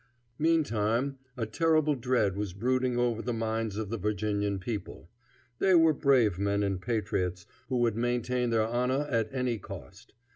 [0.39, 5.11] Meantime a terrible dread was brooding over the minds of the Virginian people.
[5.59, 10.15] They were brave men and patriots, who would maintain their honor at any cost.